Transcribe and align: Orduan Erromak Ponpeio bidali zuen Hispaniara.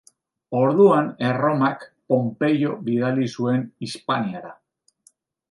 Orduan 0.59 1.11
Erromak 1.27 1.85
Ponpeio 2.13 2.73
bidali 2.89 3.29
zuen 3.35 3.69
Hispaniara. 3.87 4.53